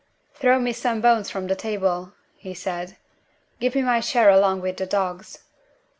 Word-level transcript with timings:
"Throw 0.33 0.59
me 0.59 0.73
some 0.73 0.99
bones 0.99 1.29
from 1.29 1.45
the 1.45 1.55
table," 1.55 2.13
he 2.35 2.55
said. 2.55 2.97
"Give 3.59 3.75
me 3.75 3.83
my 3.83 3.99
share 3.99 4.31
along 4.31 4.61
with 4.61 4.77
the 4.77 4.87
dogs." 4.87 5.43